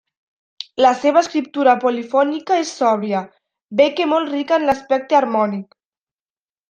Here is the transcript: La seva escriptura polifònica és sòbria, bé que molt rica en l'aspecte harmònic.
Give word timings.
La 0.85 0.93
seva 1.01 1.21
escriptura 1.25 1.75
polifònica 1.83 2.57
és 2.63 2.71
sòbria, 2.79 3.21
bé 3.83 3.87
que 4.01 4.09
molt 4.15 4.35
rica 4.37 4.59
en 4.61 4.67
l'aspecte 4.71 5.19
harmònic. 5.21 5.79